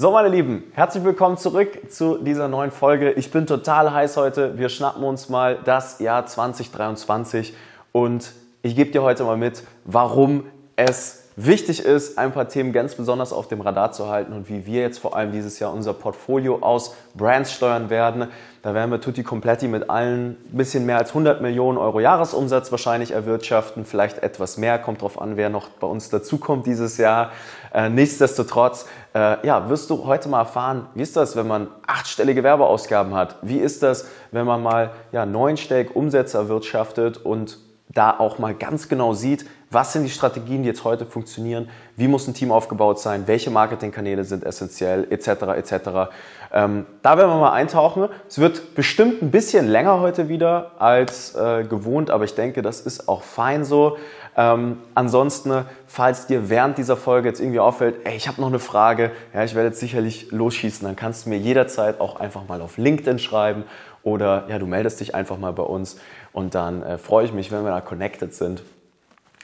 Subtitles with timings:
[0.00, 3.10] So, meine Lieben, herzlich willkommen zurück zu dieser neuen Folge.
[3.14, 4.56] Ich bin total heiß heute.
[4.56, 7.52] Wir schnappen uns mal das Jahr 2023
[7.90, 8.30] und
[8.62, 10.44] ich gebe dir heute mal mit, warum
[10.76, 14.66] es wichtig ist, ein paar Themen ganz besonders auf dem Radar zu halten und wie
[14.66, 18.26] wir jetzt vor allem dieses Jahr unser Portfolio aus Brands steuern werden.
[18.62, 22.72] Da werden wir Tutti Completi mit allen ein bisschen mehr als 100 Millionen Euro Jahresumsatz
[22.72, 27.30] wahrscheinlich erwirtschaften, vielleicht etwas mehr, kommt drauf an, wer noch bei uns dazukommt dieses Jahr.
[27.72, 32.42] Äh, nichtsdestotrotz, äh, ja, wirst du heute mal erfahren, wie ist das, wenn man achtstellige
[32.42, 33.36] Werbeausgaben hat?
[33.42, 37.58] Wie ist das, wenn man mal ja, neunstellig Umsätze erwirtschaftet und
[37.88, 42.08] da auch mal ganz genau sieht, was sind die Strategien, die jetzt heute funktionieren, wie
[42.08, 45.28] muss ein Team aufgebaut sein, welche Marketingkanäle sind essentiell, etc.
[45.56, 46.10] etc.
[46.52, 48.08] Ähm, da werden wir mal eintauchen.
[48.28, 52.80] Es wird bestimmt ein bisschen länger heute wieder als äh, gewohnt, aber ich denke, das
[52.80, 53.98] ist auch fein so.
[54.36, 58.60] Ähm, ansonsten, falls dir während dieser Folge jetzt irgendwie auffällt, ey, ich habe noch eine
[58.60, 62.62] Frage, ja, ich werde jetzt sicherlich losschießen, dann kannst du mir jederzeit auch einfach mal
[62.62, 63.64] auf LinkedIn schreiben
[64.02, 65.98] oder ja, du meldest dich einfach mal bei uns
[66.32, 68.62] und dann äh, freue ich mich, wenn wir da connected sind.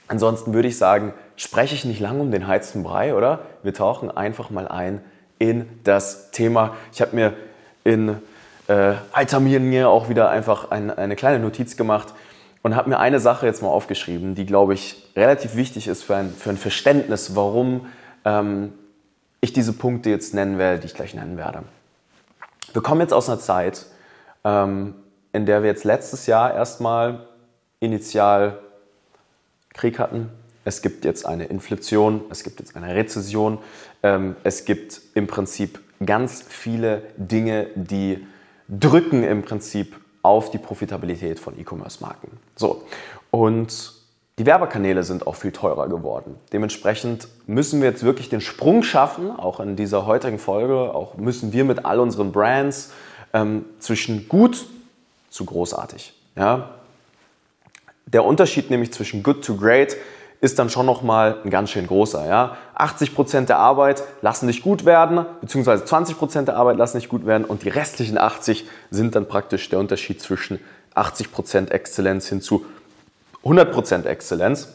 [0.07, 3.39] Ansonsten würde ich sagen, spreche ich nicht lange um den heizten Brei, oder?
[3.63, 5.01] Wir tauchen einfach mal ein
[5.39, 6.75] in das Thema.
[6.93, 7.33] Ich habe mir
[7.83, 8.17] in
[8.67, 12.13] äh, alter mir auch wieder einfach ein, eine kleine Notiz gemacht
[12.63, 16.15] und habe mir eine Sache jetzt mal aufgeschrieben, die, glaube ich, relativ wichtig ist für
[16.15, 17.87] ein, für ein Verständnis, warum
[18.25, 18.73] ähm,
[19.41, 21.63] ich diese Punkte jetzt nennen werde, die ich gleich nennen werde.
[22.73, 23.85] Wir kommen jetzt aus einer Zeit,
[24.43, 24.95] ähm,
[25.31, 27.27] in der wir jetzt letztes Jahr erstmal
[27.79, 28.57] initial
[29.75, 30.29] Krieg hatten.
[30.63, 33.59] Es gibt jetzt eine Inflation, es gibt jetzt eine Rezession,
[34.01, 38.25] ähm, es gibt im Prinzip ganz viele Dinge, die
[38.67, 42.31] drücken im Prinzip auf die Profitabilität von E-Commerce-Marken.
[42.55, 42.83] So,
[43.29, 43.93] und
[44.37, 46.35] die Werbekanäle sind auch viel teurer geworden.
[46.51, 51.53] Dementsprechend müssen wir jetzt wirklich den Sprung schaffen, auch in dieser heutigen Folge, auch müssen
[51.53, 52.91] wir mit all unseren Brands
[53.33, 54.65] ähm, zwischen gut
[55.29, 56.13] zu großartig.
[56.35, 56.71] Ja?
[58.05, 59.97] Der Unterschied nämlich zwischen good to great
[60.41, 62.27] ist dann schon nochmal ein ganz schön großer.
[62.27, 62.57] Ja?
[62.77, 67.45] 80% der Arbeit lassen nicht gut werden, beziehungsweise 20% der Arbeit lassen nicht gut werden
[67.45, 70.59] und die restlichen 80 sind dann praktisch der Unterschied zwischen
[70.93, 72.65] 80% Exzellenz hin zu
[73.43, 74.69] 100% Exzellenz.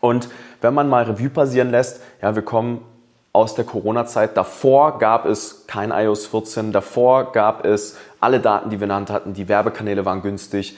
[0.00, 0.28] Und
[0.60, 2.84] wenn man mal Revue passieren lässt, ja, wir kommen
[3.32, 4.36] aus der Corona-Zeit.
[4.36, 8.96] Davor gab es kein iOS 14, davor gab es alle Daten, die wir in der
[8.96, 10.76] Hand hatten, die Werbekanäle waren günstig,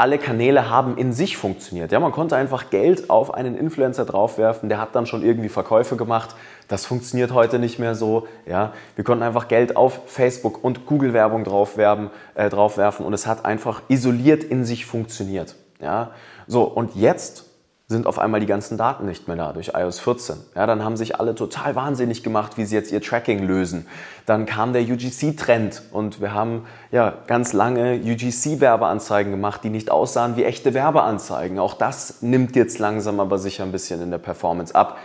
[0.00, 1.92] alle Kanäle haben in sich funktioniert.
[1.92, 5.96] Ja, man konnte einfach Geld auf einen Influencer draufwerfen, der hat dann schon irgendwie Verkäufe
[5.96, 6.34] gemacht.
[6.68, 8.26] Das funktioniert heute nicht mehr so.
[8.46, 13.26] Ja, wir konnten einfach Geld auf Facebook und Google Werbung draufwerben, äh, draufwerfen und es
[13.26, 15.54] hat einfach isoliert in sich funktioniert.
[15.82, 16.12] Ja,
[16.46, 17.49] so und jetzt
[17.90, 20.36] sind auf einmal die ganzen Daten nicht mehr da durch iOS 14.
[20.54, 23.84] Ja, dann haben sich alle total wahnsinnig gemacht, wie sie jetzt ihr Tracking lösen.
[24.26, 30.36] Dann kam der UGC-Trend und wir haben ja ganz lange UGC-Werbeanzeigen gemacht, die nicht aussahen
[30.36, 31.58] wie echte Werbeanzeigen.
[31.58, 34.96] Auch das nimmt jetzt langsam aber sicher ein bisschen in der Performance ab.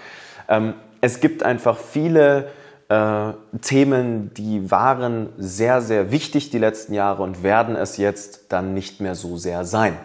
[0.48, 2.50] Ähm, es gibt einfach viele
[2.88, 3.32] äh,
[3.64, 9.02] Themen, die waren sehr, sehr wichtig die letzten Jahre und werden es jetzt dann nicht
[9.02, 9.98] mehr so sehr sein.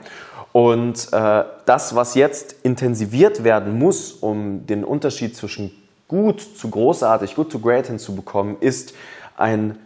[0.53, 5.71] Und äh, das, was jetzt intensiviert werden muss, um den Unterschied zwischen
[6.09, 8.95] gut zu großartig, gut zu great hinzubekommen, ist
[9.37, 9.79] ein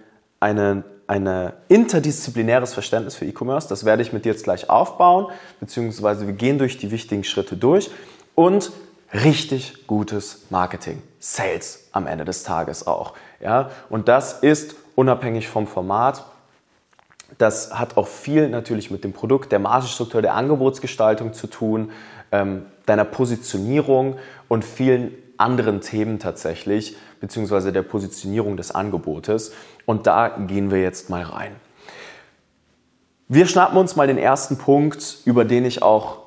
[0.44, 3.66] eine, eine interdisziplinäres Verständnis für E-Commerce.
[3.66, 7.56] Das werde ich mit dir jetzt gleich aufbauen, beziehungsweise wir gehen durch die wichtigen Schritte
[7.56, 7.91] durch
[8.34, 8.72] und
[9.14, 13.14] richtig gutes Marketing, Sales am Ende des Tages auch.
[13.41, 13.70] Ja?
[13.88, 16.25] Und das ist unabhängig vom Format
[17.39, 21.91] das hat auch viel natürlich mit dem Produkt, der Margenstruktur, der Angebotsgestaltung zu tun,
[22.33, 24.17] ähm, deiner Positionierung
[24.49, 29.53] und vielen anderen Themen tatsächlich, beziehungsweise der Positionierung des Angebotes.
[29.87, 31.57] Und da gehen wir jetzt mal rein.
[33.29, 36.19] Wir schnappen uns mal den ersten Punkt, über den ich auch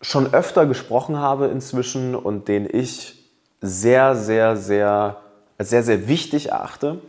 [0.00, 3.30] schon öfter gesprochen habe inzwischen und den ich
[3.60, 5.18] sehr, sehr, sehr,
[5.58, 7.00] sehr, sehr wichtig erachte.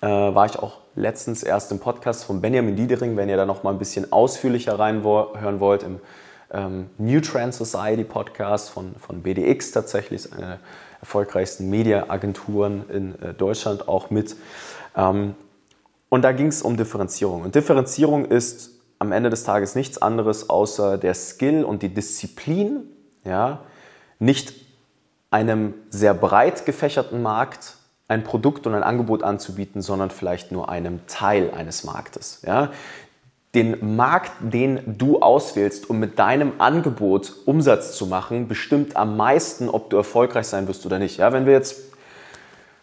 [0.00, 3.62] Äh, war ich auch letztens erst im Podcast von Benjamin Diedering, wenn ihr da noch
[3.62, 6.00] mal ein bisschen ausführlicher reinhören wollt, im
[6.50, 10.58] ähm, New Trend Society Podcast von, von BDX tatsächlich, eine der
[11.00, 14.36] erfolgreichsten Mediaagenturen in äh, Deutschland auch mit.
[14.96, 15.34] Ähm,
[16.08, 17.42] und da ging es um Differenzierung.
[17.42, 22.80] Und Differenzierung ist am Ende des Tages nichts anderes außer der Skill und die Disziplin,
[23.24, 23.60] ja,
[24.18, 24.54] nicht
[25.30, 27.77] einem sehr breit gefächerten Markt
[28.08, 32.42] ein Produkt und ein Angebot anzubieten, sondern vielleicht nur einem Teil eines Marktes.
[32.44, 32.70] Ja?
[33.54, 39.68] Den Markt, den du auswählst, um mit deinem Angebot Umsatz zu machen, bestimmt am meisten,
[39.68, 41.18] ob du erfolgreich sein wirst oder nicht.
[41.18, 41.88] Ja, wenn wir jetzt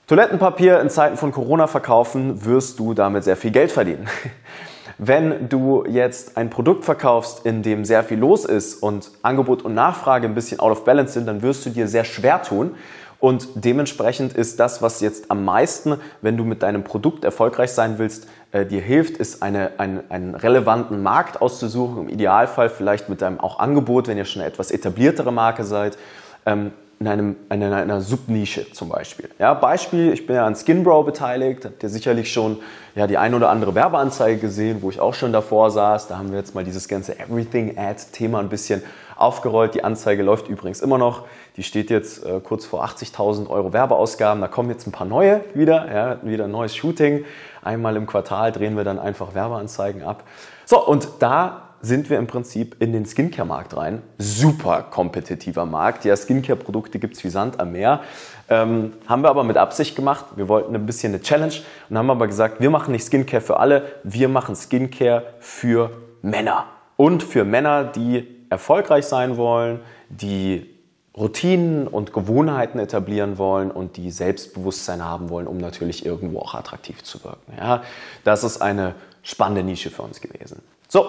[0.07, 4.07] Toilettenpapier in Zeiten von Corona verkaufen, wirst du damit sehr viel Geld verdienen.
[4.97, 9.73] Wenn du jetzt ein Produkt verkaufst, in dem sehr viel los ist und Angebot und
[9.73, 12.75] Nachfrage ein bisschen out of balance sind, dann wirst du dir sehr schwer tun.
[13.19, 17.97] Und dementsprechend ist das, was jetzt am meisten, wenn du mit deinem Produkt erfolgreich sein
[17.97, 22.03] willst, äh, dir hilft, ist eine, ein, einen relevanten Markt auszusuchen.
[22.03, 25.97] Im Idealfall vielleicht mit deinem auch Angebot, wenn ihr schon eine etwas etabliertere Marke seid.
[26.45, 29.29] Ähm, in, einem, in einer, Subnische zum Beispiel.
[29.37, 32.59] Ja, Beispiel, ich bin ja an Skinbrow beteiligt, habt ihr sicherlich schon
[32.95, 36.07] ja, die ein oder andere Werbeanzeige gesehen, wo ich auch schon davor saß.
[36.07, 38.81] Da haben wir jetzt mal dieses ganze Everything-Ad-Thema ein bisschen
[39.17, 39.75] aufgerollt.
[39.75, 41.25] Die Anzeige läuft übrigens immer noch.
[41.57, 44.41] Die steht jetzt äh, kurz vor 80.000 Euro Werbeausgaben.
[44.41, 47.25] Da kommen jetzt ein paar neue wieder, ja, wieder ein neues Shooting.
[47.63, 50.23] Einmal im Quartal drehen wir dann einfach Werbeanzeigen ab.
[50.65, 54.01] So, und da sind wir im Prinzip in den Skincare-Markt rein.
[54.17, 56.03] Super kompetitiver Markt.
[56.03, 58.01] Ja, Skincare-Produkte gibt es wie Sand am Meer.
[58.49, 60.25] Ähm, haben wir aber mit Absicht gemacht.
[60.35, 61.53] Wir wollten ein bisschen eine Challenge
[61.89, 65.91] und haben aber gesagt, wir machen nicht Skincare für alle, wir machen Skincare für
[66.21, 66.65] Männer.
[66.97, 69.79] Und für Männer, die erfolgreich sein wollen,
[70.09, 70.74] die
[71.17, 77.03] Routinen und Gewohnheiten etablieren wollen und die Selbstbewusstsein haben wollen, um natürlich irgendwo auch attraktiv
[77.03, 77.53] zu wirken.
[77.57, 77.83] Ja,
[78.23, 80.61] das ist eine spannende Nische für uns gewesen.
[80.89, 81.05] So,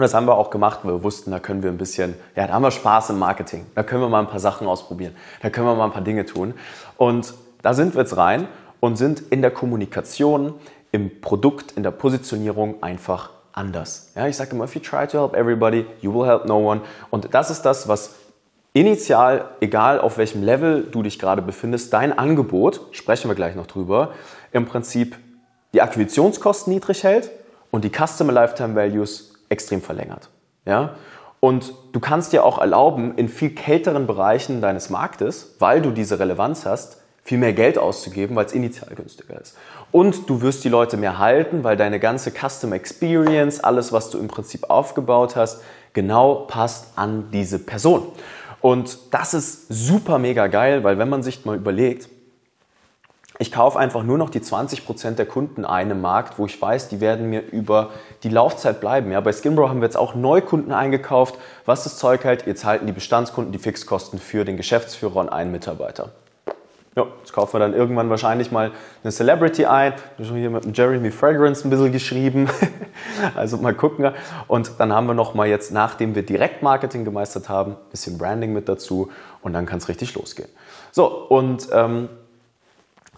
[0.00, 2.54] und das haben wir auch gemacht, wir wussten, da können wir ein bisschen, ja, da
[2.54, 3.66] haben wir Spaß im Marketing.
[3.74, 5.14] Da können wir mal ein paar Sachen ausprobieren.
[5.42, 6.54] Da können wir mal ein paar Dinge tun.
[6.96, 8.46] Und da sind wir jetzt rein
[8.78, 10.54] und sind in der Kommunikation,
[10.92, 14.12] im Produkt, in der Positionierung einfach anders.
[14.14, 16.80] Ja, ich sage immer, if you try to help everybody, you will help no one.
[17.10, 18.14] Und das ist das, was
[18.72, 23.66] initial, egal auf welchem Level du dich gerade befindest, dein Angebot, sprechen wir gleich noch
[23.66, 24.12] drüber,
[24.52, 25.16] im Prinzip
[25.74, 27.30] die Akquisitionskosten niedrig hält
[27.70, 30.28] und die Customer Lifetime Values extrem verlängert.
[30.64, 30.94] Ja?
[31.40, 36.18] Und du kannst dir auch erlauben, in viel kälteren Bereichen deines Marktes, weil du diese
[36.18, 39.56] Relevanz hast, viel mehr Geld auszugeben, weil es initial günstiger ist.
[39.92, 44.18] Und du wirst die Leute mehr halten, weil deine ganze Custom Experience, alles, was du
[44.18, 45.62] im Prinzip aufgebaut hast,
[45.92, 48.02] genau passt an diese Person.
[48.60, 52.08] Und das ist super mega geil, weil wenn man sich mal überlegt,
[53.38, 56.88] ich kaufe einfach nur noch die 20% der Kunden ein im Markt, wo ich weiß,
[56.88, 57.88] die werden mir über
[58.22, 59.10] die Laufzeit bleiben.
[59.12, 61.36] Ja, bei Skinbro haben wir jetzt auch Neukunden eingekauft.
[61.64, 65.52] Was das Zeug hält, jetzt halten die Bestandskunden die Fixkosten für den Geschäftsführer und einen
[65.52, 66.10] Mitarbeiter.
[67.00, 69.94] Ja, jetzt kaufen wir dann irgendwann wahrscheinlich mal eine Celebrity ein.
[70.18, 72.50] Ich habe hier mit dem Jeremy Fragrance ein bisschen geschrieben.
[73.34, 74.12] also mal gucken.
[74.48, 78.52] Und dann haben wir noch mal jetzt, nachdem wir Direktmarketing gemeistert haben, ein bisschen Branding
[78.52, 79.10] mit dazu
[79.40, 80.50] und dann kann es richtig losgehen.
[80.92, 82.10] So, und ähm,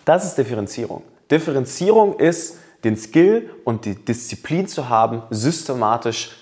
[0.05, 1.03] das ist Differenzierung.
[1.31, 6.37] Differenzierung ist, den Skill und die Disziplin zu haben, systematisch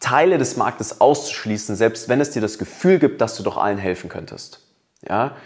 [0.00, 3.78] Teile des Marktes auszuschließen, selbst wenn es dir das Gefühl gibt, dass du doch allen
[3.78, 4.60] helfen könntest.
[5.08, 5.36] Ja?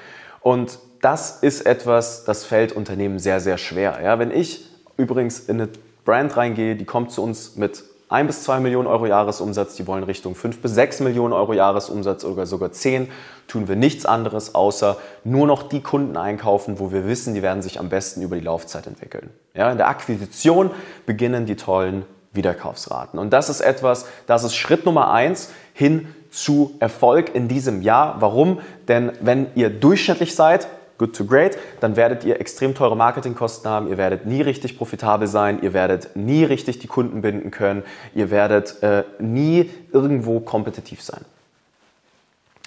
[0.40, 4.00] Und das ist etwas, das fällt Unternehmen sehr, sehr schwer.
[4.02, 4.18] Ja?
[4.18, 4.66] Wenn ich
[4.96, 5.70] übrigens in eine
[6.04, 10.02] Brand reingehe, die kommt zu uns mit 1 bis 2 Millionen Euro Jahresumsatz, die wollen
[10.02, 13.08] Richtung 5 bis 6 Millionen Euro Jahresumsatz oder sogar 10,
[13.46, 17.62] tun wir nichts anderes, außer nur noch die Kunden einkaufen, wo wir wissen, die werden
[17.62, 19.30] sich am besten über die Laufzeit entwickeln.
[19.54, 20.70] Ja, in der Akquisition
[21.04, 23.18] beginnen die tollen Wiederkaufsraten.
[23.18, 28.16] Und das ist etwas, das ist Schritt Nummer eins hin zu Erfolg in diesem Jahr.
[28.20, 28.60] Warum?
[28.86, 30.68] Denn wenn ihr durchschnittlich seid,
[30.98, 35.28] good to great, dann werdet ihr extrem teure Marketingkosten haben, ihr werdet nie richtig profitabel
[35.28, 37.84] sein, ihr werdet nie richtig die Kunden binden können,
[38.14, 41.24] ihr werdet äh, nie irgendwo kompetitiv sein.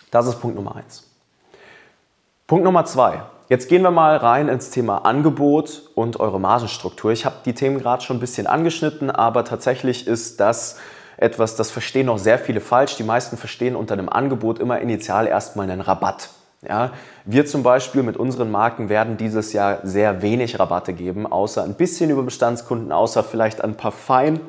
[0.10, 1.08] Das ist Punkt Nummer eins.
[2.48, 3.22] Punkt Nummer zwei.
[3.48, 7.12] Jetzt gehen wir mal rein ins Thema Angebot und eure Margenstruktur.
[7.12, 10.80] Ich habe die Themen gerade schon ein bisschen angeschnitten, aber tatsächlich ist das
[11.18, 12.96] etwas, das verstehen noch sehr viele falsch.
[12.96, 16.30] Die meisten verstehen unter einem Angebot immer initial erstmal einen Rabatt.
[16.68, 16.92] Ja,
[17.26, 21.74] wir zum Beispiel mit unseren Marken werden dieses Jahr sehr wenig Rabatte geben, außer ein
[21.74, 24.40] bisschen über Bestandskunden, außer vielleicht an ein paar fein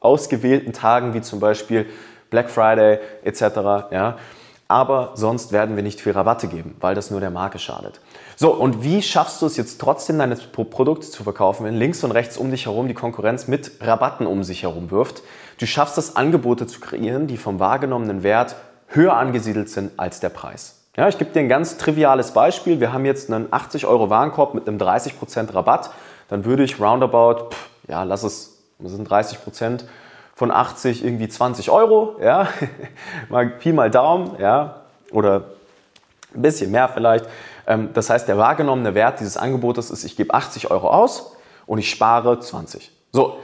[0.00, 1.86] ausgewählten Tagen, wie zum Beispiel
[2.30, 3.40] Black Friday etc.
[3.90, 4.16] Ja.
[4.68, 8.00] Aber sonst werden wir nicht viel Rabatte geben, weil das nur der Marke schadet.
[8.36, 12.12] So, und wie schaffst du es jetzt trotzdem, deine Produkte zu verkaufen, wenn links und
[12.12, 15.22] rechts um dich herum die Konkurrenz mit Rabatten um sich herum wirft?
[15.58, 18.54] Du schaffst es, Angebote zu kreieren, die vom wahrgenommenen Wert
[18.88, 20.85] höher angesiedelt sind als der Preis.
[20.96, 22.80] Ja, ich gebe dir ein ganz triviales Beispiel.
[22.80, 25.90] Wir haben jetzt einen 80 Euro Warenkorb mit einem 30% Rabatt.
[26.28, 29.84] Dann würde ich roundabout, pff, ja, lass es, das sind 30%
[30.34, 32.48] von 80 irgendwie 20 Euro, ja,
[33.28, 35.44] mal Pi mal Daumen, ja, oder
[36.34, 37.26] ein bisschen mehr vielleicht.
[37.66, 41.36] Ähm, das heißt, der wahrgenommene Wert dieses Angebotes ist, ich gebe 80 Euro aus
[41.66, 42.90] und ich spare 20.
[43.12, 43.36] So,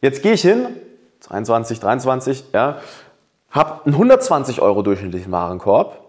[0.00, 0.68] jetzt gehe ich hin,
[1.20, 2.78] 22, 23, ja,
[3.50, 6.03] habe einen 120 Euro durchschnittlichen Warenkorb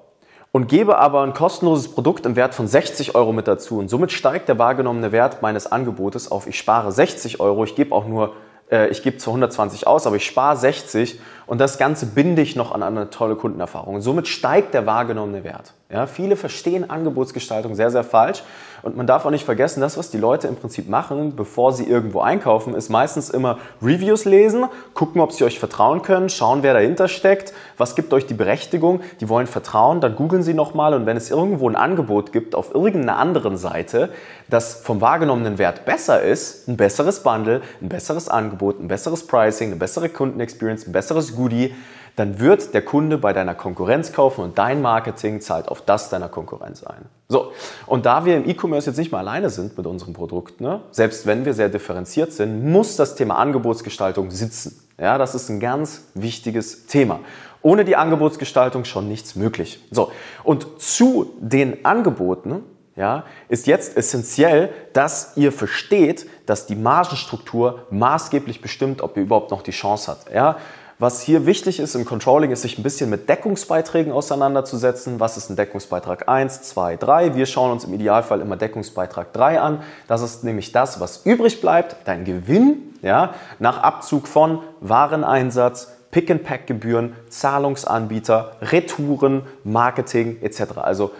[0.55, 3.77] und gebe aber ein kostenloses Produkt im Wert von 60 Euro mit dazu.
[3.77, 7.93] Und somit steigt der wahrgenommene Wert meines Angebotes auf, ich spare 60 Euro, ich gebe
[7.93, 8.31] auch nur,
[8.71, 12.55] äh, ich gebe zwar 120 aus, aber ich spare 60 und das Ganze binde ich
[12.55, 13.95] noch an eine tolle Kundenerfahrung.
[13.95, 15.73] Und somit steigt der wahrgenommene Wert.
[15.91, 18.43] Ja, viele verstehen Angebotsgestaltung sehr, sehr falsch.
[18.81, 21.85] Und man darf auch nicht vergessen, das, was die Leute im Prinzip machen, bevor sie
[21.85, 26.73] irgendwo einkaufen, ist meistens immer Reviews lesen, gucken, ob sie euch vertrauen können, schauen, wer
[26.73, 29.01] dahinter steckt, was gibt euch die Berechtigung.
[29.21, 32.75] Die wollen vertrauen, dann googeln sie nochmal und wenn es irgendwo ein Angebot gibt auf
[32.75, 34.09] irgendeiner anderen Seite,
[34.49, 39.69] das vom wahrgenommenen Wert besser ist, ein besseres Bundle, ein besseres Angebot, ein besseres Pricing,
[39.69, 41.74] eine bessere Kundenexperience, ein besseres Goodie,
[42.15, 46.30] dann wird der Kunde bei deiner Konkurrenz kaufen und dein Marketing zahlt auf das deiner
[46.30, 47.06] Konkurrenz ein.
[47.27, 47.51] So,
[47.86, 51.25] und da wir im E-Commerce jetzt nicht mehr alleine sind mit unseren Produkten, ne, selbst
[51.25, 54.82] wenn wir sehr differenziert sind, muss das Thema Angebotsgestaltung sitzen.
[55.00, 57.20] Ja, das ist ein ganz wichtiges Thema.
[57.62, 59.84] Ohne die Angebotsgestaltung schon nichts möglich.
[59.92, 60.12] So,
[60.44, 62.63] und zu den Angeboten
[62.96, 69.51] ja, ist jetzt essentiell, dass ihr versteht, dass die Margenstruktur maßgeblich bestimmt, ob ihr überhaupt
[69.51, 70.34] noch die Chance habt.
[70.34, 70.58] Ja,
[70.97, 75.19] was hier wichtig ist im Controlling, ist sich ein bisschen mit Deckungsbeiträgen auseinanderzusetzen.
[75.19, 77.35] Was ist ein Deckungsbeitrag 1, 2, 3?
[77.35, 79.83] Wir schauen uns im Idealfall immer Deckungsbeitrag 3 an.
[80.07, 87.13] Das ist nämlich das, was übrig bleibt, dein Gewinn, ja, nach Abzug von Wareneinsatz, Pick-and-Pack-Gebühren,
[87.27, 90.77] Zahlungsanbieter, Retouren, Marketing etc.
[90.77, 91.11] Also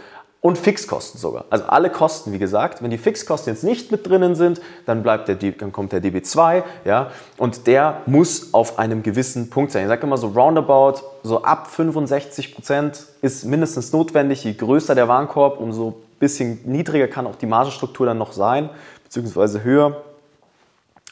[0.46, 1.46] und Fixkosten sogar.
[1.50, 2.84] Also alle Kosten, wie gesagt.
[2.84, 6.62] Wenn die Fixkosten jetzt nicht mit drinnen sind, dann bleibt der, dann kommt der DB2,
[6.84, 9.82] ja, und der muss auf einem gewissen Punkt sein.
[9.82, 14.44] Ich sage immer so roundabout, so ab 65 Prozent ist mindestens notwendig.
[14.44, 18.70] Je größer der Warenkorb, umso bisschen niedriger kann auch die Margenstruktur dann noch sein,
[19.04, 20.04] beziehungsweise höher.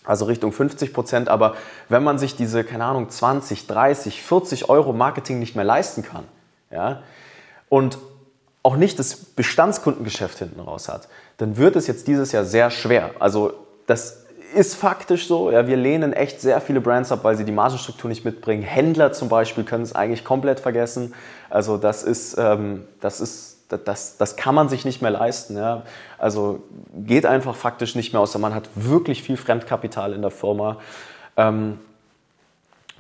[0.03, 1.29] Also Richtung 50 Prozent.
[1.29, 1.55] Aber
[1.89, 6.25] wenn man sich diese, keine Ahnung, 20, 30, 40 Euro Marketing nicht mehr leisten kann,
[6.69, 7.01] ja,
[7.67, 7.97] und
[8.63, 13.11] auch nicht das Bestandskundengeschäft hinten raus hat, dann wird es jetzt dieses Jahr sehr schwer.
[13.19, 13.53] Also
[13.87, 14.23] das
[14.55, 15.51] ist faktisch so.
[15.51, 18.63] Ja, wir lehnen echt sehr viele Brands ab, weil sie die Margenstruktur nicht mitbringen.
[18.63, 21.13] Händler zum Beispiel können es eigentlich komplett vergessen.
[21.49, 25.57] Also das ist, ähm, das ist das, das kann man sich nicht mehr leisten.
[25.57, 25.83] Ja.
[26.17, 30.77] Also geht einfach faktisch nicht mehr, außer man hat wirklich viel Fremdkapital in der Firma.
[31.37, 31.79] Ähm,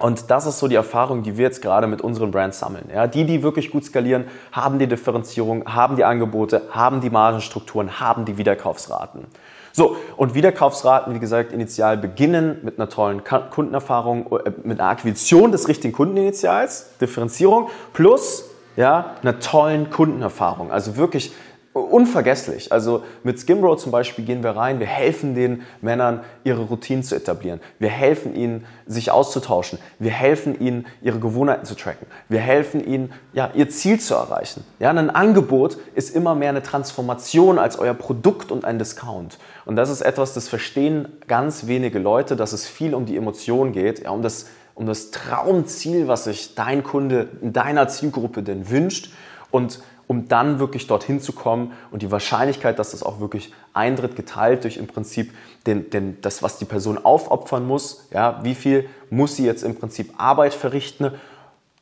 [0.03, 2.89] und das ist so die Erfahrung, die wir jetzt gerade mit unseren Brands sammeln.
[2.93, 8.01] Ja, die, die wirklich gut skalieren, haben die Differenzierung, haben die Angebote, haben die Margenstrukturen,
[8.01, 9.27] haben die Wiederkaufsraten.
[9.71, 15.53] So, und Wiederkaufsraten, wie gesagt, initial beginnen mit einer tollen Kundenerfahrung, äh, mit einer Akquisition
[15.53, 20.69] des richtigen Kundeninitials, Differenzierung, plus ja, einer tollen Kundenerfahrung.
[20.69, 21.31] Also wirklich
[21.73, 22.71] unvergesslich.
[22.71, 27.15] Also mit Skimbro zum Beispiel gehen wir rein, wir helfen den Männern, ihre Routinen zu
[27.15, 27.59] etablieren.
[27.79, 29.79] Wir helfen ihnen, sich auszutauschen.
[29.97, 32.05] Wir helfen ihnen, ihre Gewohnheiten zu tracken.
[32.29, 34.63] Wir helfen ihnen, ja, ihr Ziel zu erreichen.
[34.79, 39.39] Ja, ein Angebot ist immer mehr eine Transformation als euer Produkt und ein Discount.
[39.65, 43.71] Und das ist etwas, das verstehen ganz wenige Leute, dass es viel um die Emotion
[43.71, 48.69] geht, ja, um das, um das Traumziel, was sich dein Kunde in deiner Zielgruppe denn
[48.69, 49.11] wünscht.
[49.49, 54.15] Und um dann wirklich dorthin zu kommen und die Wahrscheinlichkeit, dass das auch wirklich eintritt,
[54.15, 55.33] geteilt durch im Prinzip
[55.65, 58.07] den, den, das, was die Person aufopfern muss.
[58.11, 61.11] Ja, wie viel muss sie jetzt im Prinzip Arbeit verrichten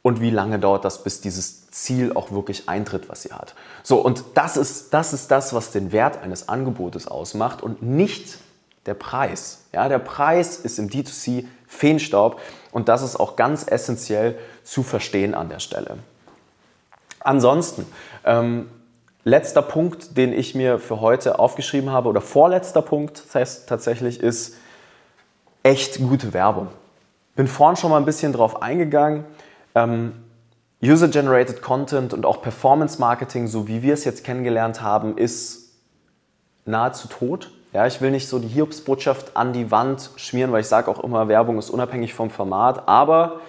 [0.02, 3.56] und wie lange dauert das, bis dieses Ziel auch wirklich eintritt, was sie hat.
[3.84, 8.38] So, und das ist, das ist das, was den Wert eines Angebotes ausmacht und nicht
[8.86, 9.66] der Preis.
[9.72, 12.40] Ja, der Preis ist im D2C Feenstaub
[12.72, 15.98] und das ist auch ganz essentiell zu verstehen an der Stelle.
[17.24, 17.86] Ansonsten,
[18.26, 18.70] ähm,
[19.24, 24.20] letzter Punkt, den ich mir für heute aufgeschrieben habe, oder vorletzter Punkt das heißt, tatsächlich,
[24.20, 24.56] ist
[25.64, 26.68] echt gute Werbung.
[27.36, 29.26] Bin vorhin schon mal ein bisschen drauf eingegangen.
[29.76, 30.14] Ähm,
[30.84, 35.74] User-Generated Content und auch Performance Marketing, so wie wir es jetzt kennengelernt haben, ist
[36.66, 37.52] nahezu tot.
[37.74, 41.02] Ja, ich will nicht so die Hiobsbotschaft an die Wand schmieren, weil ich sage auch
[41.04, 42.88] immer, Werbung ist unabhängig vom Format.
[42.88, 43.40] Aber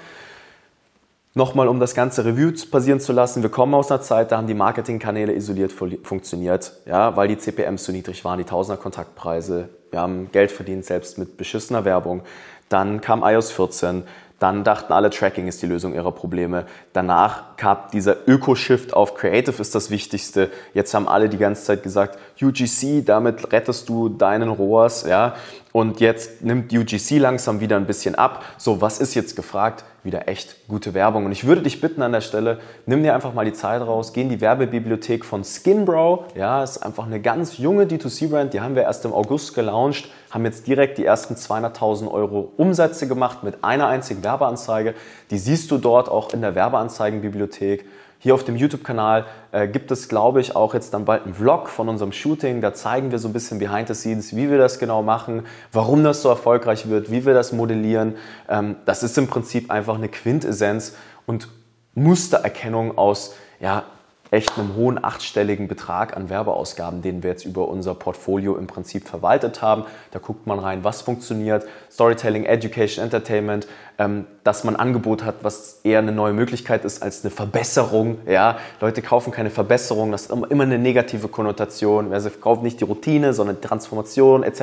[1.34, 4.46] Nochmal, um das ganze Review passieren zu lassen, wir kommen aus einer Zeit, da haben
[4.46, 9.70] die Marketingkanäle isoliert funktioniert, ja, weil die CPMs so niedrig waren, die Tausender Kontaktpreise.
[9.90, 12.20] Wir haben Geld verdient, selbst mit beschissener Werbung.
[12.68, 14.04] Dann kam iOS 14,
[14.42, 16.66] dann dachten alle, Tracking ist die Lösung ihrer Probleme.
[16.92, 20.50] Danach kam dieser Öko-Shift auf Creative ist das Wichtigste.
[20.74, 25.36] Jetzt haben alle die ganze Zeit gesagt, UGC, damit rettest du deinen ROAS, ja.
[25.72, 28.44] Und jetzt nimmt UGC langsam wieder ein bisschen ab.
[28.58, 29.84] So, was ist jetzt gefragt?
[30.04, 31.24] Wieder echt gute Werbung.
[31.24, 34.12] Und ich würde dich bitten an der Stelle, nimm dir einfach mal die Zeit raus,
[34.12, 36.24] geh in die Werbebibliothek von Skinbrow.
[36.34, 38.52] Ja, ist einfach eine ganz junge D2C-Brand.
[38.52, 43.08] Die haben wir erst im August gelauncht, haben jetzt direkt die ersten 200.000 Euro Umsätze
[43.08, 44.94] gemacht mit einer einzigen Werbeanzeige.
[45.30, 47.86] Die siehst du dort auch in der Werbeanzeigenbibliothek.
[48.24, 51.68] Hier auf dem YouTube-Kanal äh, gibt es, glaube ich, auch jetzt dann bald einen Vlog
[51.68, 52.60] von unserem Shooting.
[52.60, 56.04] Da zeigen wir so ein bisschen behind the scenes, wie wir das genau machen, warum
[56.04, 58.14] das so erfolgreich wird, wie wir das modellieren.
[58.48, 60.94] Ähm, das ist im Prinzip einfach eine Quintessenz
[61.26, 61.48] und
[61.96, 63.86] Mustererkennung aus ja,
[64.32, 69.06] echt einem hohen achtstelligen Betrag an Werbeausgaben, den wir jetzt über unser Portfolio im Prinzip
[69.06, 69.84] verwaltet haben.
[70.10, 75.80] Da guckt man rein, was funktioniert, Storytelling, Education, Entertainment, ähm, dass man Angebot hat, was
[75.84, 78.20] eher eine neue Möglichkeit ist als eine Verbesserung.
[78.26, 82.14] Ja, Leute kaufen keine Verbesserung, das ist immer eine negative Konnotation.
[82.14, 84.62] Also kauft nicht die Routine, sondern die Transformation etc.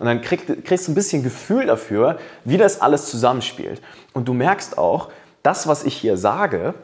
[0.00, 3.80] Und dann krieg, kriegst du ein bisschen Gefühl dafür, wie das alles zusammenspielt.
[4.12, 5.10] Und du merkst auch,
[5.44, 6.74] das, was ich hier sage,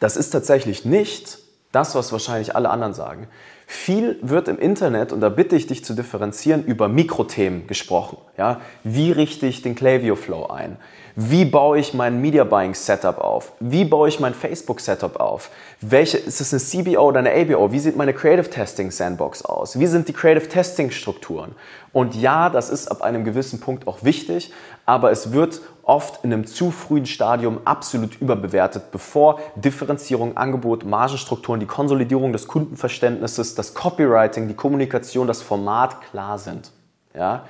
[0.00, 1.38] das ist tatsächlich nicht
[1.72, 3.28] das, was wahrscheinlich alle anderen sagen.
[3.66, 8.18] Viel wird im Internet, und da bitte ich dich zu differenzieren, über Mikrothemen gesprochen.
[8.38, 8.60] Ja?
[8.84, 10.76] Wie richte ich den Klaviyo Flow ein?
[11.18, 13.52] Wie baue ich mein Media Buying Setup auf?
[13.58, 15.48] Wie baue ich mein Facebook Setup auf?
[15.80, 17.72] Welche, ist es eine CBO oder eine ABO?
[17.72, 19.78] Wie sieht meine Creative Testing Sandbox aus?
[19.78, 21.54] Wie sind die Creative Testing Strukturen?
[21.94, 24.52] Und ja, das ist ab einem gewissen Punkt auch wichtig,
[24.84, 31.60] aber es wird oft in einem zu frühen Stadium absolut überbewertet, bevor Differenzierung, Angebot, Margenstrukturen,
[31.60, 36.72] die Konsolidierung des Kundenverständnisses, das Copywriting, die Kommunikation, das Format klar sind.
[37.14, 37.46] Ja?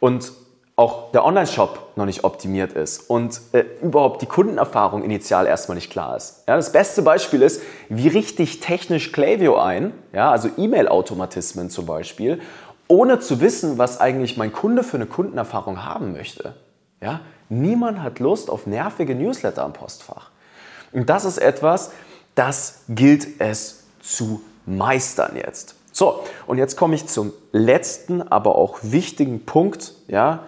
[0.00, 0.32] Und
[0.76, 5.90] auch der Online-Shop noch nicht optimiert ist und äh, überhaupt die Kundenerfahrung initial erstmal nicht
[5.90, 6.44] klar ist.
[6.46, 11.86] Ja, das beste Beispiel ist, wie richte ich technisch Klaviyo ein, ja, also E-Mail-Automatismen zum
[11.86, 12.42] Beispiel,
[12.88, 16.54] ohne zu wissen, was eigentlich mein Kunde für eine Kundenerfahrung haben möchte.
[17.00, 20.30] Ja, niemand hat Lust auf nervige Newsletter am Postfach.
[20.92, 21.90] Und das ist etwas,
[22.34, 25.74] das gilt es zu meistern jetzt.
[25.90, 30.44] So, und jetzt komme ich zum letzten, aber auch wichtigen Punkt, ja,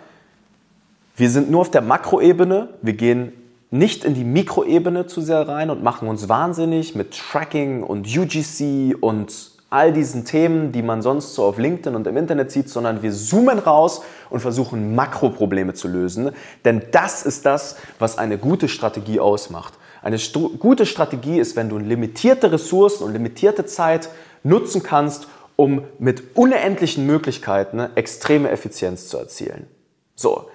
[1.18, 3.32] wir sind nur auf der Makroebene, wir gehen
[3.70, 8.96] nicht in die Mikroebene zu sehr rein und machen uns wahnsinnig mit Tracking und UGC
[9.00, 13.02] und all diesen Themen, die man sonst so auf LinkedIn und im Internet sieht, sondern
[13.02, 16.30] wir zoomen raus und versuchen Makroprobleme zu lösen.
[16.64, 19.74] Denn das ist das, was eine gute Strategie ausmacht.
[20.00, 24.08] Eine st gute Strategie ist, wenn du limitierte Ressourcen und limitierte Zeit
[24.44, 29.66] nutzen kannst, um mit unendlichen Möglichkeiten extreme Effizienz zu erzielen.
[30.14, 30.46] So,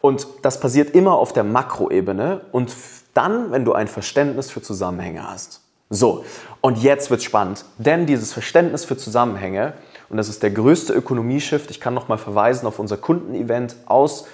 [0.00, 2.74] und das passiert immer auf der Makroebene und
[3.14, 5.60] dann, wenn du ein Verständnis für Zusammenhänge hast.
[5.90, 6.24] So,
[6.60, 9.74] und jetzt wird's spannend, denn dieses Verständnis für Zusammenhänge,
[10.08, 14.26] und das ist der größte Ökonomieshift, ich kann nochmal verweisen auf unser Kundenevent aus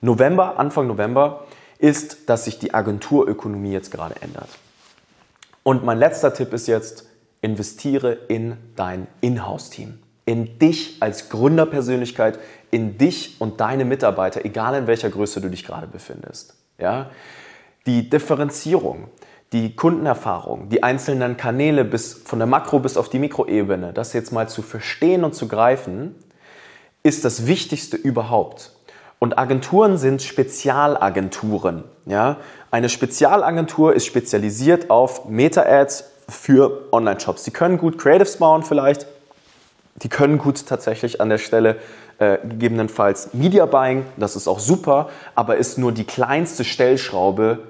[0.00, 1.46] November, Anfang November,
[1.78, 4.48] ist, dass sich die Agenturökonomie jetzt gerade ändert.
[5.62, 7.06] Und mein letzter Tipp ist jetzt,
[7.42, 9.98] investiere in dein Inhouse-Team
[10.30, 12.38] in dich als Gründerpersönlichkeit,
[12.70, 16.54] in dich und deine Mitarbeiter, egal in welcher Größe du dich gerade befindest.
[16.78, 17.10] Ja?
[17.86, 19.08] Die Differenzierung,
[19.52, 24.32] die Kundenerfahrung, die einzelnen Kanäle bis von der Makro- bis auf die Mikroebene, das jetzt
[24.32, 26.14] mal zu verstehen und zu greifen,
[27.02, 28.72] ist das Wichtigste überhaupt.
[29.18, 31.84] Und Agenturen sind Spezialagenturen.
[32.06, 32.36] Ja?
[32.70, 37.44] Eine Spezialagentur ist spezialisiert auf Meta-Ads für Online-Shops.
[37.44, 39.06] Sie können gut Creatives bauen vielleicht,
[39.96, 41.76] die können gut tatsächlich an der Stelle
[42.20, 47.60] äh, gegebenenfalls Media Buying, das ist auch super, aber ist nur die kleinste Stellschraube,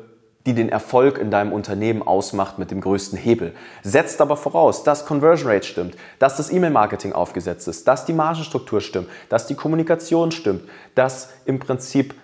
[0.44, 3.54] die den Erfolg in deinem Unternehmen ausmacht mit dem größten Hebel.
[3.82, 8.80] Setzt aber voraus, dass Conversion Rate stimmt, dass das E-Mail-Marketing aufgesetzt ist, dass die Margenstruktur
[8.80, 10.62] stimmt, dass die Kommunikation stimmt,
[10.94, 12.14] dass im Prinzip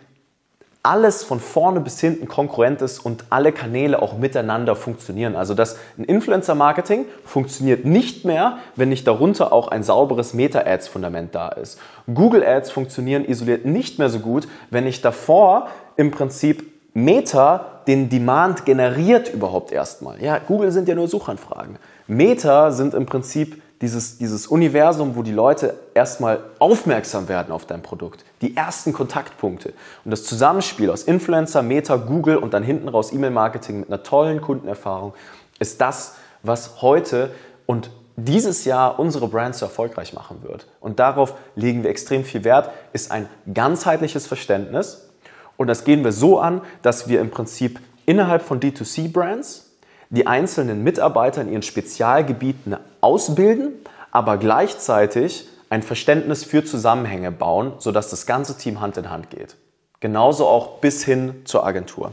[0.86, 5.34] alles von vorne bis hinten konkurrent ist und alle Kanäle auch miteinander funktionieren.
[5.34, 11.48] Also das ein Influencer-Marketing funktioniert nicht mehr, wenn nicht darunter auch ein sauberes Meta-Ads-Fundament da
[11.48, 11.80] ist.
[12.12, 18.08] Google Ads funktionieren isoliert nicht mehr so gut, wenn nicht davor im Prinzip Meta den
[18.08, 20.22] Demand generiert überhaupt erstmal.
[20.22, 21.78] Ja, Google sind ja nur Suchanfragen.
[22.06, 27.82] Meta sind im Prinzip dieses, dieses Universum, wo die Leute erstmal aufmerksam werden auf dein
[27.82, 28.24] Produkt.
[28.40, 29.74] Die ersten Kontaktpunkte.
[30.04, 34.40] Und das Zusammenspiel aus Influencer, Meta, Google und dann hinten raus E-Mail-Marketing mit einer tollen
[34.40, 35.12] Kundenerfahrung
[35.58, 37.30] ist das, was heute
[37.66, 40.66] und dieses Jahr unsere Brands so erfolgreich machen wird.
[40.80, 45.10] Und darauf legen wir extrem viel Wert, ist ein ganzheitliches Verständnis.
[45.58, 49.65] Und das gehen wir so an, dass wir im Prinzip innerhalb von D2C-Brands
[50.10, 53.72] die einzelnen Mitarbeiter in ihren Spezialgebieten ausbilden,
[54.10, 59.56] aber gleichzeitig ein Verständnis für Zusammenhänge bauen, sodass das ganze Team Hand in Hand geht.
[60.00, 62.12] Genauso auch bis hin zur Agentur.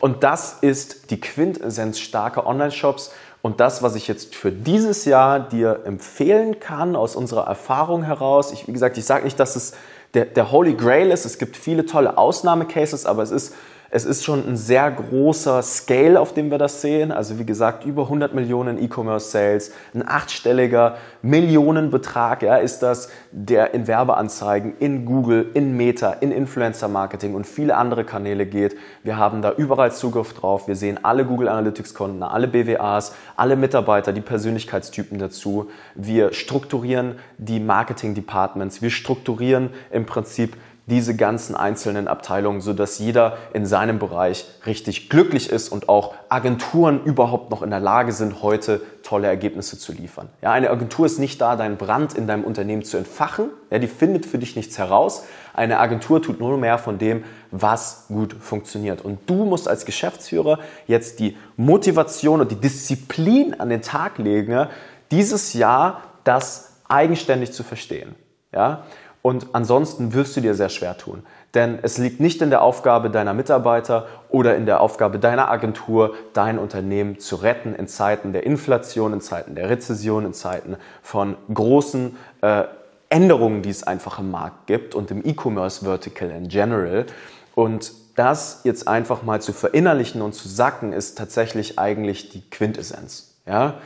[0.00, 5.38] Und das ist die Quintessenz starker Online-Shops und das, was ich jetzt für dieses Jahr
[5.38, 8.52] dir empfehlen kann aus unserer Erfahrung heraus.
[8.52, 9.74] Ich, wie gesagt, ich sage nicht, dass es
[10.14, 11.26] der, der Holy Grail ist.
[11.26, 13.54] Es gibt viele tolle Ausnahmecases, aber es ist
[13.96, 17.12] Es ist schon ein sehr großer Scale, auf dem wir das sehen.
[17.12, 23.72] Also wie gesagt, über 100 Millionen E-Commerce Sales, ein achtstelliger Millionenbetrag ja, ist das, der
[23.72, 28.76] in Werbeanzeigen, in Google, in Meta, in Influencer Marketing und viele andere Kanäle geht.
[29.04, 30.66] Wir haben da überall Zugriff drauf.
[30.66, 35.70] Wir sehen alle Google Analytics Konten, alle BWAs, alle Mitarbeiter, die Persönlichkeitstypen dazu.
[35.94, 38.82] Wir strukturieren die Marketing Departments.
[38.82, 45.08] Wir strukturieren im Prinzip diese ganzen einzelnen Abteilungen, so dass jeder in seinem Bereich richtig
[45.08, 49.92] glücklich ist und auch Agenturen überhaupt noch in der Lage sind, heute tolle Ergebnisse zu
[49.92, 50.28] liefern.
[50.42, 53.48] Ja, eine Agentur ist nicht da, deinen Brand in deinem Unternehmen zu entfachen.
[53.70, 55.24] Ja, die findet für dich nichts heraus.
[55.54, 59.02] Eine Agentur tut nur mehr von dem, was gut funktioniert.
[59.02, 64.66] Und du musst als Geschäftsführer jetzt die Motivation und die Disziplin an den Tag legen,
[65.10, 68.14] dieses Jahr das eigenständig zu verstehen.
[68.52, 68.84] Ja?
[69.26, 71.22] Und ansonsten wirst du dir sehr schwer tun.
[71.54, 76.14] Denn es liegt nicht in der Aufgabe deiner Mitarbeiter oder in der Aufgabe deiner Agentur,
[76.34, 81.36] dein Unternehmen zu retten in Zeiten der Inflation, in Zeiten der Rezession, in Zeiten von
[81.54, 82.64] großen äh,
[83.08, 87.06] Änderungen, die es einfach im Markt gibt und im E-Commerce-Vertical in general.
[87.54, 93.38] Und das jetzt einfach mal zu verinnerlichen und zu sacken, ist tatsächlich eigentlich die Quintessenz.
[93.46, 93.78] Ja?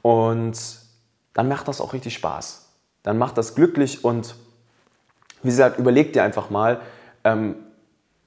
[0.00, 0.58] Und
[1.34, 2.70] dann macht das auch richtig Spaß.
[3.02, 4.36] Dann macht das glücklich und
[5.46, 6.80] wie gesagt, überleg dir einfach mal,
[7.24, 7.54] ähm,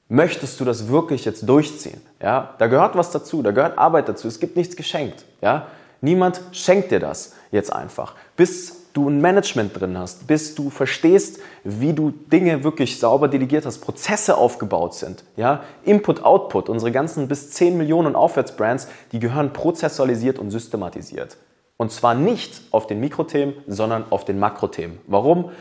[0.07, 2.01] möchtest du das wirklich jetzt durchziehen?
[2.21, 4.27] Ja, da gehört was dazu, da gehört Arbeit dazu.
[4.27, 5.25] Es gibt nichts geschenkt.
[5.41, 5.67] Ja,
[6.01, 8.15] niemand schenkt dir das jetzt einfach.
[8.35, 13.65] Bis du ein Management drin hast, bis du verstehst, wie du Dinge wirklich sauber delegiert
[13.65, 15.23] hast, Prozesse aufgebaut sind.
[15.35, 21.37] Ja, Input, Output, unsere ganzen bis 10 Millionen Aufwärtsbrands, die gehören prozessualisiert und systematisiert.
[21.77, 24.99] Und zwar nicht auf den Mikrothemen, sondern auf den Makrothemen.
[25.07, 25.51] Warum?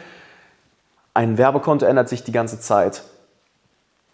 [1.15, 3.03] Ein Werbekonto ändert sich die ganze Zeit.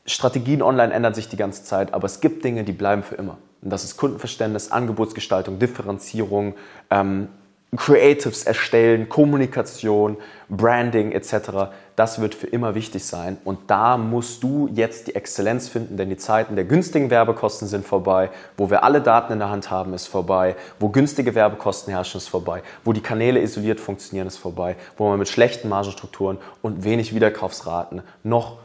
[0.07, 3.39] Strategien online ändern sich die ganze Zeit, aber es gibt Dinge, die bleiben für immer.
[3.63, 6.55] Und das ist Kundenverständnis, Angebotsgestaltung, Differenzierung,
[6.91, 7.29] ähm,
[7.77, 10.17] Creatives erstellen, Kommunikation,
[10.49, 11.73] Branding etc.
[11.97, 13.39] Das wird für immer wichtig sein.
[13.45, 17.87] Und da musst du jetzt die Exzellenz finden, denn die Zeiten der günstigen Werbekosten sind
[17.87, 18.31] vorbei.
[18.57, 20.57] Wo wir alle Daten in der Hand haben, ist vorbei.
[20.81, 22.63] Wo günstige Werbekosten herrschen, ist vorbei.
[22.85, 24.75] Wo die Kanäle isoliert funktionieren, ist vorbei.
[24.97, 28.59] Wo man mit schlechten Margenstrukturen und wenig Wiederkaufsraten noch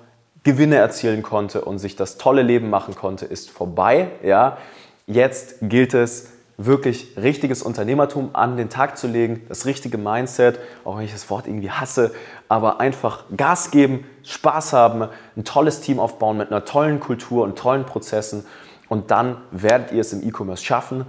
[0.43, 4.07] Gewinne erzielen konnte und sich das tolle Leben machen konnte, ist vorbei.
[4.23, 4.57] Ja,
[5.05, 6.31] jetzt gilt es,
[6.65, 11.29] wirklich richtiges Unternehmertum an den Tag zu legen, das richtige Mindset, auch wenn ich das
[11.29, 12.11] Wort irgendwie hasse,
[12.49, 17.57] aber einfach Gas geben, Spaß haben, ein tolles Team aufbauen mit einer tollen Kultur und
[17.57, 18.45] tollen Prozessen
[18.89, 21.05] und dann werdet ihr es im E-Commerce schaffen,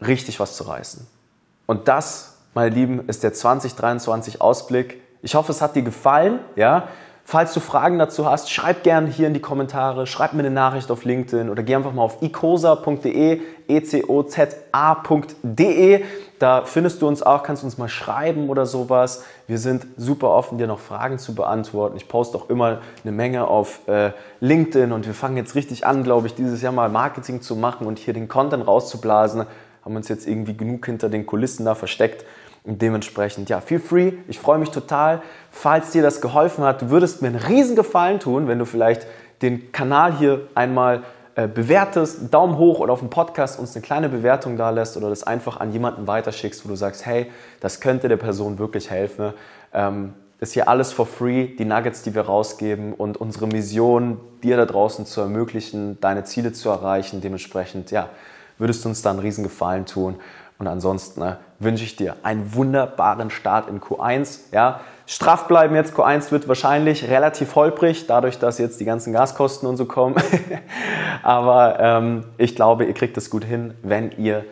[0.00, 1.04] richtig was zu reißen.
[1.66, 5.02] Und das, meine Lieben, ist der 2023 Ausblick.
[5.20, 6.88] Ich hoffe, es hat dir gefallen, ja?
[7.28, 10.92] Falls du Fragen dazu hast, schreib gerne hier in die Kommentare, schreib mir eine Nachricht
[10.92, 14.44] auf LinkedIn oder geh einfach mal auf ecosa.de, e-c-o-z-a.de.
[16.38, 19.24] Da findest du uns auch, kannst uns mal schreiben oder sowas.
[19.48, 21.96] Wir sind super offen, dir noch Fragen zu beantworten.
[21.96, 26.04] Ich poste auch immer eine Menge auf äh, LinkedIn und wir fangen jetzt richtig an,
[26.04, 29.46] glaube ich, dieses Jahr mal Marketing zu machen und hier den Content rauszublasen.
[29.84, 32.24] Haben uns jetzt irgendwie genug hinter den Kulissen da versteckt.
[32.66, 34.12] Und dementsprechend, ja, feel free.
[34.26, 35.22] Ich freue mich total.
[35.50, 39.06] Falls dir das geholfen hat, du würdest mir einen riesen Gefallen tun, wenn du vielleicht
[39.40, 41.04] den Kanal hier einmal
[41.36, 45.10] äh, bewertest, Daumen hoch oder auf dem Podcast uns eine kleine Bewertung da lässt oder
[45.10, 49.32] das einfach an jemanden weiterschickst, wo du sagst, hey, das könnte der Person wirklich helfen.
[49.72, 54.56] Ähm, ist hier alles for free, die Nuggets, die wir rausgeben und unsere Mission, dir
[54.56, 57.20] da draußen zu ermöglichen, deine Ziele zu erreichen.
[57.20, 58.08] Dementsprechend, ja,
[58.58, 60.16] würdest du uns da einen riesen Gefallen tun.
[60.58, 64.52] Und ansonsten ne, wünsche ich dir einen wunderbaren Start in Q1.
[64.52, 65.94] Ja, straff bleiben jetzt.
[65.94, 70.16] Q1 wird wahrscheinlich relativ holprig, dadurch, dass jetzt die ganzen Gaskosten und so kommen.
[71.22, 74.44] Aber ähm, ich glaube, ihr kriegt es gut hin, wenn ihr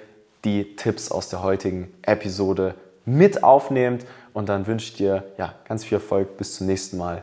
[0.45, 2.75] die Tipps aus der heutigen Episode
[3.07, 4.05] mit aufnehmt.
[4.35, 6.37] Und dann wünsche ich dir ja, ganz viel Erfolg.
[6.37, 7.23] Bis zum nächsten Mal.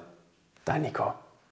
[0.66, 1.14] Dein Nico.